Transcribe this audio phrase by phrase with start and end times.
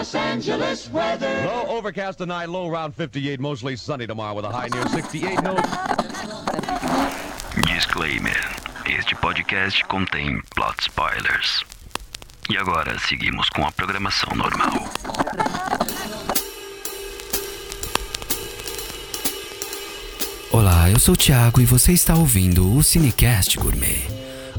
[0.00, 1.44] Los Angeles weather.
[1.44, 5.42] Low overcast tonight, low around 58, mostly sunny tomorrow with a high near 68.
[5.42, 5.54] No.
[7.66, 8.40] Disclaimer:
[8.86, 11.62] Este podcast contém plot spoilers.
[12.48, 14.88] E agora seguimos com a programação normal.
[20.50, 24.06] Olá, eu sou o Thiago e você está ouvindo o Cinecast Gourmet,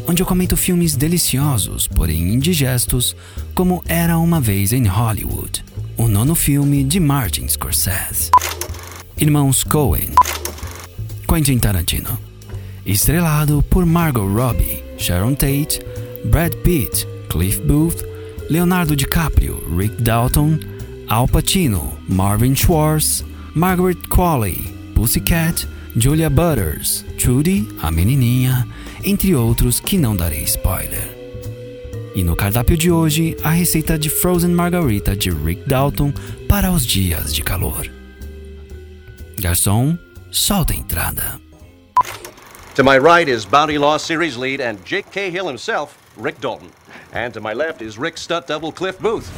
[0.08, 3.16] onde eu comento filmes deliciosos, porém indigestos,
[3.54, 5.64] como Era uma vez em Hollywood,
[5.98, 8.32] o nono filme de Martin Scorsese.
[9.18, 10.10] Irmãos Coen,
[11.28, 12.18] Quentin Tarantino,
[12.86, 15.80] estrelado por Margot Robbie, Sharon Tate,
[16.26, 18.04] Brad Pitt, Cliff Booth,
[18.50, 20.60] Leonardo DiCaprio, Rick Dalton,
[21.08, 23.24] Al Pacino, Marvin Schwartz,
[23.54, 28.66] Margaret Qualley, Pussycat, Julia Butters, Trudy, a menininha,
[29.04, 31.18] entre outros que não darei spoiler.
[32.16, 36.14] E no cardápio de hoje, a receita de Frozen Margarita de Rick Dalton
[36.48, 37.90] para os dias de calor.
[39.40, 39.98] Garçom,
[40.32, 41.42] solta a entrada.
[42.76, 46.70] To my right is Bounty Law Series lead and Jake Cahill himself, Rick Dalton.
[47.12, 49.30] And to my left is Rick stunt double Cliff Booth.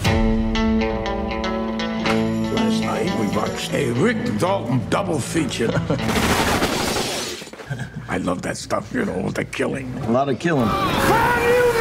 [2.54, 5.72] Last night we watched a Rick Dalton double feature.
[8.14, 9.92] I love that stuff, you know, with the killing.
[10.04, 10.68] A lot of killing.
[10.68, 11.74] you're you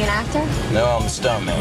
[0.00, 0.44] an actor?
[0.72, 1.58] No, I'm a stuntman.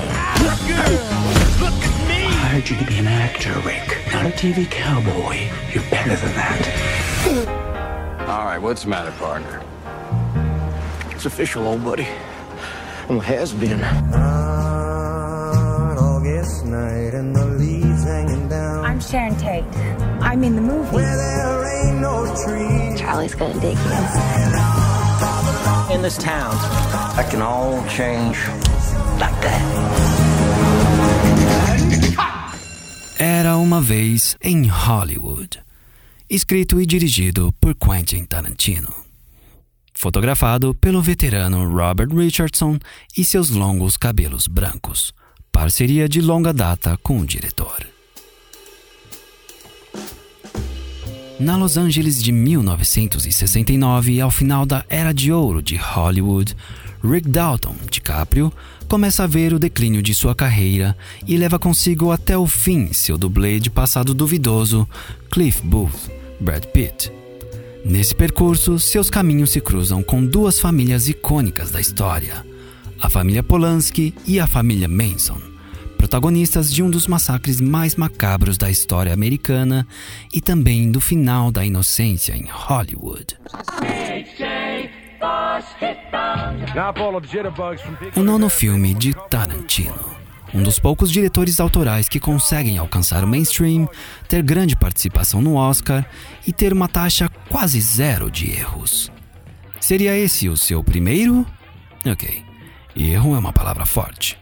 [2.14, 5.50] I hired you to be an actor, Rick, not a TV cowboy.
[5.74, 8.28] You're better than that.
[8.30, 9.64] All right, what's the matter, partner?
[11.16, 12.08] It's official, old buddy.
[13.10, 13.82] Well, has been.
[16.42, 18.84] Night and the leaves hanging down.
[18.84, 19.64] I'm Sharon Tate.
[20.22, 20.90] I'm in the movie.
[20.90, 23.00] Where there ain't no trees.
[23.00, 23.92] Charlie's gonna dig you.
[25.94, 26.56] in this town.
[27.16, 28.40] That can all change
[29.20, 29.62] like that.
[33.20, 35.60] Era uma vez em Hollywood.
[36.28, 38.92] Escrito e dirigido por Quentin Tarantino.
[39.94, 42.80] Fotografado pelo veterano Robert Richardson
[43.16, 45.14] e seus longos cabelos brancos.
[45.52, 47.86] Parceria de longa data com o diretor.
[51.40, 56.56] Na Los Angeles de 1969, ao final da era de ouro de Hollywood,
[57.04, 58.54] Rick Dalton, DiCaprio,
[58.88, 60.96] começa a ver o declínio de sua carreira
[61.28, 64.88] e leva consigo até o fim seu dublê de passado duvidoso,
[65.32, 67.12] Cliff Booth, Brad Pitt.
[67.84, 72.46] Nesse percurso, seus caminhos se cruzam com duas famílias icônicas da história,
[73.02, 75.52] a família Polanski e a família Manson
[76.12, 79.88] protagonistas de um dos massacres mais macabros da história americana
[80.34, 83.38] e também do final da inocência em Hollywood.
[88.16, 90.12] O nono filme de Tarantino.
[90.54, 93.88] Um dos poucos diretores autorais que conseguem alcançar o mainstream,
[94.28, 96.04] ter grande participação no Oscar
[96.48, 99.12] e ter uma taxa quase zero de erros.
[99.80, 101.46] Seria esse o seu primeiro?
[102.06, 102.51] Ok.
[102.96, 104.38] Erro é uma palavra forte.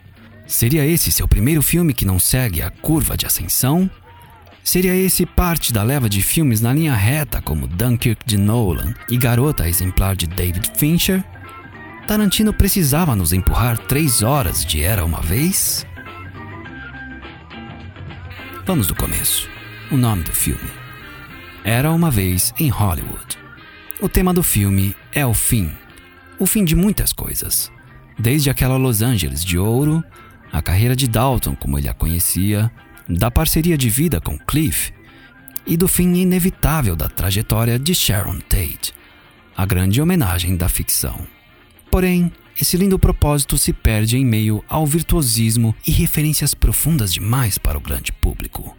[0.48, 3.90] Seria esse seu primeiro filme que não segue a curva de ascensão?
[4.64, 9.18] Seria esse parte da leva de filmes na linha reta como Dunkirk de Nolan e
[9.18, 11.24] Garota Exemplar de David Fincher?
[12.08, 15.86] Tarantino precisava nos empurrar três horas de Era uma Vez?
[18.66, 19.48] Vamos do começo.
[19.92, 20.70] O nome do filme.
[21.64, 23.38] Era uma vez em Hollywood.
[24.00, 25.72] O tema do filme é o fim.
[26.38, 27.72] O fim de muitas coisas.
[28.20, 30.04] Desde aquela Los Angeles de ouro
[30.52, 32.70] a carreira de Dalton, como ele a conhecia,
[33.08, 34.92] da parceria de vida com Cliff
[35.66, 38.94] e do fim inevitável da trajetória de Sharon Tate,
[39.56, 41.26] a grande homenagem da ficção.
[41.90, 47.78] Porém, esse lindo propósito se perde em meio ao virtuosismo e referências profundas demais para
[47.78, 48.76] o grande público,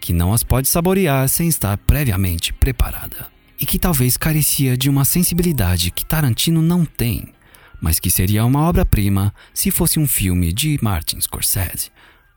[0.00, 3.26] que não as pode saborear sem estar previamente preparada,
[3.58, 7.34] e que talvez carecia de uma sensibilidade que Tarantino não tem
[7.80, 11.90] mas que seria uma obra-prima se fosse um filme de Martin Scorsese,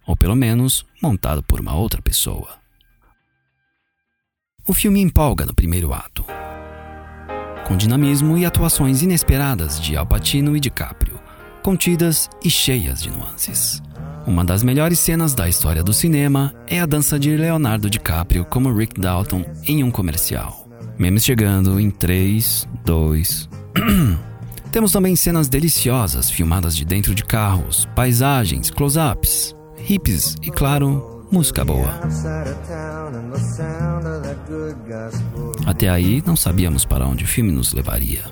[0.05, 2.57] ou pelo menos montado por uma outra pessoa.
[4.67, 6.25] O filme empolga no primeiro ato,
[7.67, 11.19] com dinamismo e atuações inesperadas de Al Pacino e DiCaprio,
[11.61, 13.81] contidas e cheias de nuances.
[14.25, 18.73] Uma das melhores cenas da história do cinema é a dança de Leonardo DiCaprio como
[18.73, 20.67] Rick Dalton em um comercial.
[20.97, 23.49] Memes chegando em 3, 2.
[24.71, 29.55] Temos também cenas deliciosas filmadas de dentro de carros, paisagens, close-ups,
[29.87, 31.99] hips e, claro, música boa.
[35.65, 38.23] Até aí não sabíamos para onde o filme nos levaria.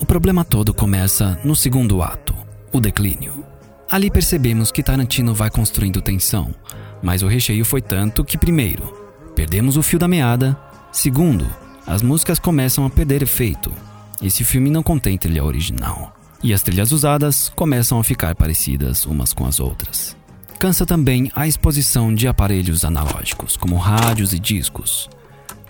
[0.00, 2.34] O problema todo começa no segundo ato,
[2.72, 3.44] o declínio.
[3.88, 6.52] Ali percebemos que Tarantino vai construindo tensão,
[7.00, 8.92] mas o recheio foi tanto que, primeiro,
[9.36, 10.58] perdemos o fio da meada,
[10.90, 11.46] segundo,
[11.86, 13.70] as músicas começam a perder efeito.
[14.22, 19.32] Esse filme não contém trilha original, e as trilhas usadas começam a ficar parecidas umas
[19.32, 20.16] com as outras.
[20.58, 25.08] Cansa também a exposição de aparelhos analógicos, como rádios e discos.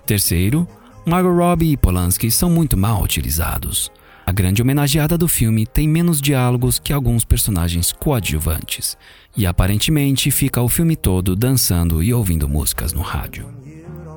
[0.05, 0.67] Terceiro,
[1.05, 3.91] Margot Robbie e Polanski são muito mal utilizados.
[4.25, 8.97] A grande homenageada do filme tem menos diálogos que alguns personagens coadjuvantes,
[9.37, 13.47] e aparentemente fica o filme todo dançando e ouvindo músicas no rádio.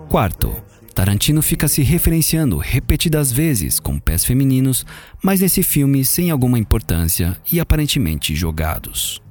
[0.09, 0.55] Quarto,
[0.99, 4.85] Tarantino fica se referenciando repetidas vezes com pés femininos,
[5.23, 9.23] mas nesse filme sem alguma importância e aparentemente jogados.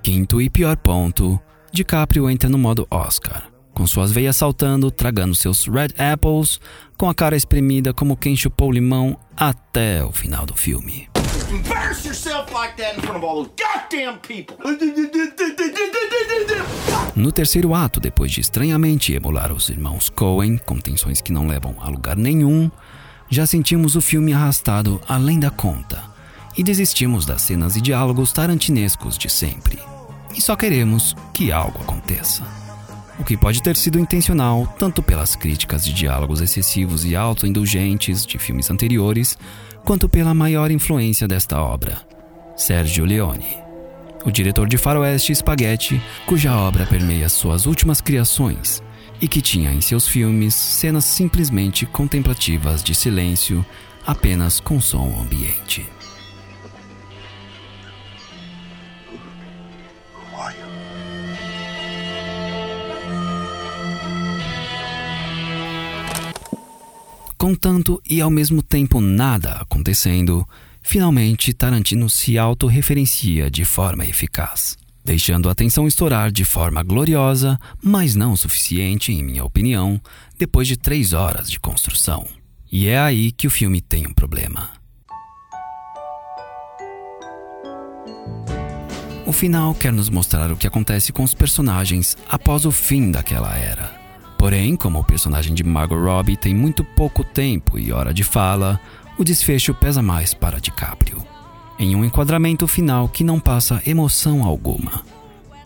[0.00, 1.36] Quinto e pior ponto,
[1.72, 6.60] DiCaprio entra no modo Oscar, com suas veias saltando, tragando seus Red Apples,
[6.96, 11.08] com a cara espremida como quem chupou limão até o final do filme.
[17.16, 21.74] No terceiro ato, depois de estranhamente emular os irmãos Coen com tensões que não levam
[21.80, 22.70] a lugar nenhum,
[23.30, 26.02] já sentimos o filme arrastado além da conta
[26.56, 29.78] e desistimos das cenas e diálogos tarantinescos de sempre.
[30.36, 32.42] E só queremos que algo aconteça
[33.18, 38.38] o que pode ter sido intencional tanto pelas críticas de diálogos excessivos e autoindulgentes de
[38.38, 39.36] filmes anteriores,
[39.84, 41.98] quanto pela maior influência desta obra,
[42.56, 43.58] Sergio Leone,
[44.24, 48.82] o diretor de Faroeste Spaghetti, cuja obra permeia suas últimas criações
[49.20, 53.64] e que tinha em seus filmes cenas simplesmente contemplativas de silêncio,
[54.06, 55.86] apenas com som ambiente.
[67.48, 70.46] Com tanto e ao mesmo tempo nada acontecendo,
[70.82, 78.14] finalmente Tarantino se autorreferencia de forma eficaz, deixando a tensão estourar de forma gloriosa, mas
[78.14, 79.98] não suficiente, em minha opinião,
[80.38, 82.26] depois de três horas de construção.
[82.70, 84.68] E é aí que o filme tem um problema.
[89.24, 93.56] O final quer nos mostrar o que acontece com os personagens após o fim daquela
[93.56, 94.07] era
[94.38, 98.80] Porém, como o personagem de Margot Robbie tem muito pouco tempo e hora de fala,
[99.18, 101.26] o desfecho pesa mais para DiCaprio,
[101.76, 105.02] em um enquadramento final que não passa emoção alguma.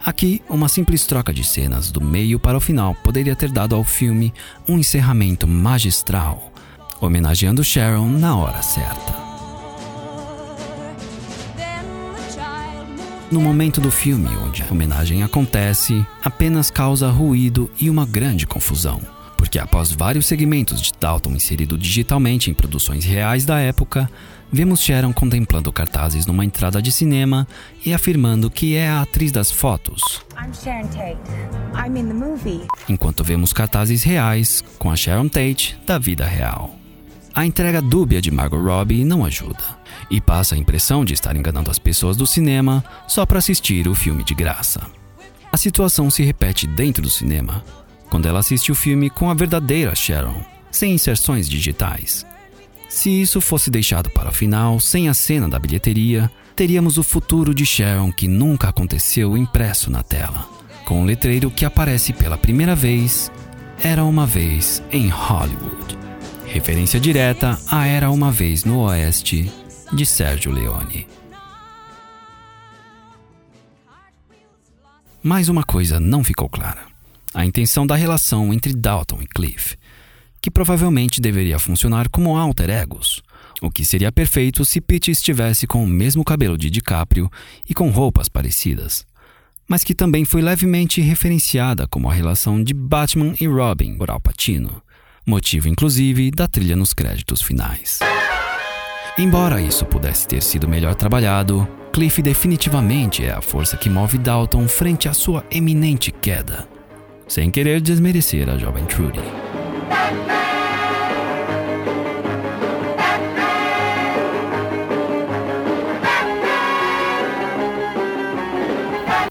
[0.04, 3.84] Aqui, uma simples troca de cenas do meio para o final poderia ter dado ao
[3.84, 4.32] filme
[4.66, 6.50] um encerramento magistral,
[7.00, 9.21] homenageando Sharon na hora certa.
[13.32, 19.00] No momento do filme onde a homenagem acontece, apenas causa ruído e uma grande confusão.
[19.38, 24.06] Porque após vários segmentos de Dalton inserido digitalmente em produções reais da época,
[24.52, 27.48] vemos Sharon contemplando cartazes numa entrada de cinema
[27.86, 30.02] e afirmando que é a atriz das fotos.
[32.86, 36.81] Enquanto vemos cartazes reais com a Sharon Tate da vida real.
[37.34, 39.64] A entrega dúbia de Margot Robbie não ajuda
[40.10, 43.94] e passa a impressão de estar enganando as pessoas do cinema só para assistir o
[43.94, 44.82] filme de graça.
[45.50, 47.64] A situação se repete dentro do cinema,
[48.10, 52.26] quando ela assiste o filme com a verdadeira Sharon, sem inserções digitais.
[52.86, 57.54] Se isso fosse deixado para o final, sem a cena da bilheteria, teríamos o futuro
[57.54, 60.46] de Sharon que nunca aconteceu impresso na tela,
[60.84, 63.32] com um letreiro que aparece pela primeira vez:
[63.82, 66.01] Era uma vez em Hollywood
[66.52, 69.50] referência direta a Era uma Vez no Oeste,
[69.90, 71.06] de Sérgio Leone.
[75.22, 76.82] Mais uma coisa não ficou clara:
[77.32, 79.78] a intenção da relação entre Dalton e Cliff,
[80.42, 83.22] que provavelmente deveria funcionar como alter egos,
[83.62, 87.30] o que seria perfeito se Pete estivesse com o mesmo cabelo de DiCaprio
[87.66, 89.06] e com roupas parecidas,
[89.66, 94.20] mas que também foi levemente referenciada como a relação de Batman e Robin por Al
[94.20, 94.82] Pacino
[95.26, 98.00] motivo inclusive da trilha nos créditos finais.
[99.18, 104.66] Embora isso pudesse ter sido melhor trabalhado, Cliff definitivamente é a força que move Dalton
[104.66, 106.66] frente à sua eminente queda,
[107.28, 109.20] sem querer desmerecer a jovem Trudy.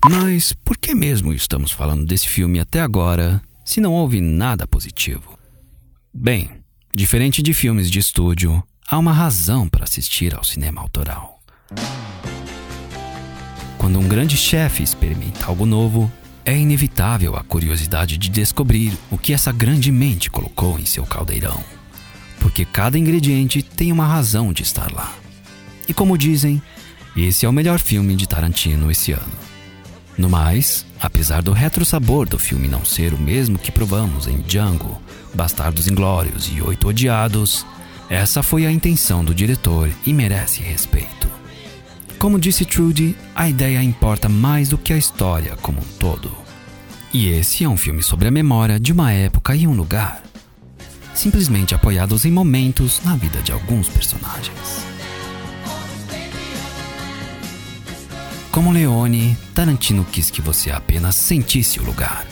[0.10, 5.31] Mas por que mesmo estamos falando desse filme até agora, se não houve nada positivo?
[6.14, 6.52] Bem,
[6.94, 11.40] diferente de filmes de estúdio, há uma razão para assistir ao cinema autoral.
[13.78, 16.12] Quando um grande chefe experimenta algo novo,
[16.44, 21.64] é inevitável a curiosidade de descobrir o que essa grande mente colocou em seu caldeirão.
[22.42, 25.16] Porque cada ingrediente tem uma razão de estar lá.
[25.88, 26.62] E como dizem,
[27.16, 29.51] esse é o melhor filme de Tarantino esse ano.
[30.18, 34.42] No mais, apesar do retro sabor do filme não ser o mesmo que provamos em
[34.42, 35.02] Django,
[35.34, 37.66] Bastardos Inglórios e Oito Odiados,
[38.10, 41.30] essa foi a intenção do diretor e merece respeito.
[42.20, 46.32] Como disse Trudy, a ideia importa mais do que a história como um todo.
[47.14, 50.22] E esse é um filme sobre a memória de uma época e um lugar,
[51.16, 54.91] simplesmente apoiados em momentos na vida de alguns personagens.
[58.62, 62.28] Como Leone, Tarantino quis que você apenas sentisse o lugar.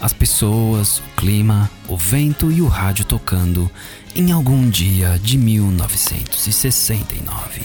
[0.00, 3.68] As pessoas, o clima, o vento e o rádio tocando
[4.14, 7.60] em algum dia de 1969.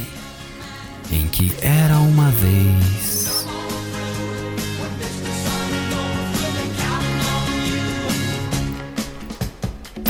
[1.11, 3.45] Em que era uma vez.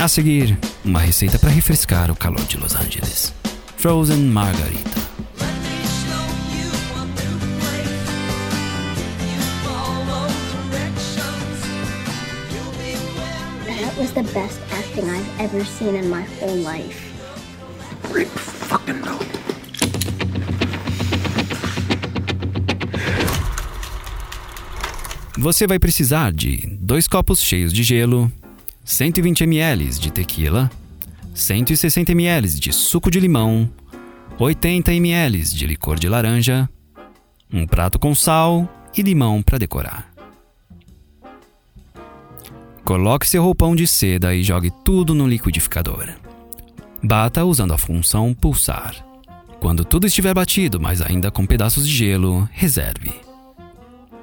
[0.00, 3.34] A seguir, uma receita para refrescar o calor de Los Angeles:
[3.76, 4.99] Frozen Margarita.
[14.22, 17.08] The best acting I've ever seen in my whole life.
[18.68, 19.00] Fucking.
[25.38, 28.30] Você vai precisar de dois copos cheios de gelo,
[28.84, 30.70] 120 ml de tequila,
[31.34, 33.70] 160 ml de suco de limão,
[34.38, 36.68] 80 ml de licor de laranja,
[37.50, 40.09] um prato com sal e limão para decorar.
[42.90, 46.08] Coloque seu roupão de seda e jogue tudo no liquidificador.
[47.00, 48.96] Bata usando a função pulsar.
[49.60, 53.12] Quando tudo estiver batido, mas ainda com pedaços de gelo, reserve.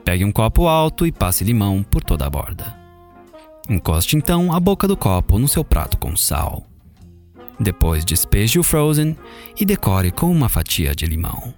[0.04, 2.78] Pegue um copo alto e passe limão por toda a borda.
[3.70, 6.68] Encoste então a boca do copo no seu prato com sal.
[7.58, 9.16] Depois despeje o frozen
[9.58, 11.54] e decore com uma fatia de limão.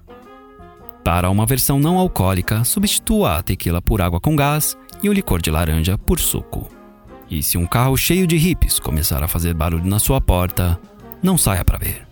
[1.04, 5.42] Para uma versão não alcoólica, substitua a tequila por água com gás e o licor
[5.42, 6.78] de laranja por suco.
[7.30, 10.80] E se um carro cheio de hippies começar a fazer barulho na sua porta,
[11.22, 12.08] não saia para ver.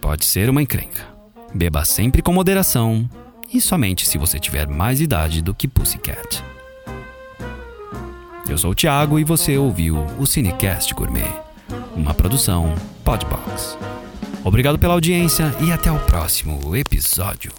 [0.00, 1.06] Pode ser uma encrenca.
[1.54, 3.08] Beba sempre com moderação
[3.52, 6.42] e somente se você tiver mais idade do que Pussycat.
[8.48, 11.30] Eu sou o Thiago e você ouviu o Cinecast Gourmet,
[11.94, 12.74] uma produção
[13.04, 13.78] Podbox.
[14.42, 17.52] Obrigado pela audiência e até o próximo episódio.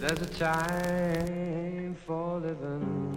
[0.00, 3.13] There's a time for living.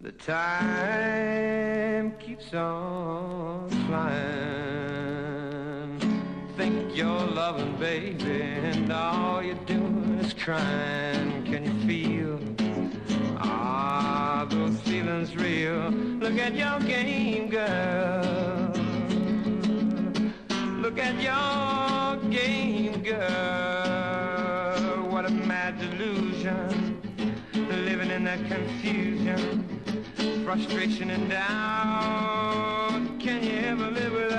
[0.00, 4.38] The time keeps on flying.
[6.56, 11.42] Think you're loving, baby, and all you're doing is crying.
[11.42, 12.38] Can you feel?
[13.38, 15.90] Ah, those feelings real.
[15.90, 18.72] Look at your game, girl.
[20.76, 25.08] Look at your game, girl.
[25.10, 27.00] What a mad delusion.
[27.52, 29.77] Living in that confusion,
[30.48, 33.02] frustration and doubt.
[33.20, 34.37] Can you ever live without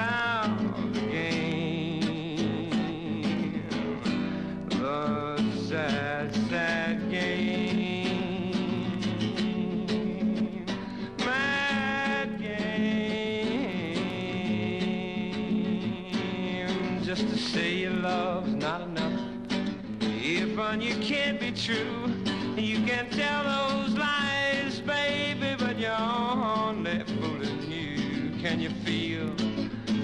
[27.67, 28.31] you.
[28.41, 29.33] Can you feel?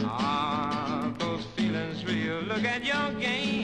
[0.04, 2.42] Ah, those feelings real.
[2.42, 3.55] Look at your game,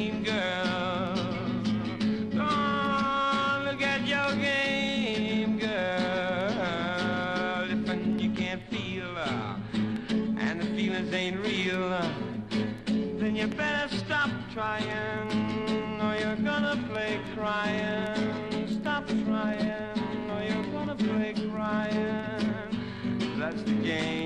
[23.51, 24.20] That's the game.